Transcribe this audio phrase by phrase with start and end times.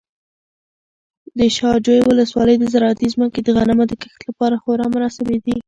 [1.37, 5.55] د شاجوی ولسوالۍ زراعتي ځمکې د غنمو د کښت لپاره خورا مناسبې دي.